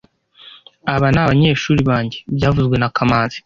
Aba 0.93 1.07
ni 1.13 1.19
abanyeshuri 1.23 1.81
banjye 1.89 2.17
byavuzwe 2.35 2.75
na 2.77 2.89
kamanzi 2.95 3.37